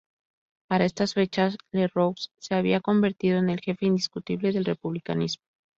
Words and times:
Para 0.67 0.85
estas 0.85 1.13
fechas 1.13 1.59
Lerroux 1.71 2.15
se 2.39 2.55
había 2.55 2.79
convertido 2.81 3.37
en 3.37 3.51
el 3.51 3.59
jefe 3.59 3.85
indiscutible 3.85 4.51
del 4.51 4.65
republicanismo. 4.65 5.43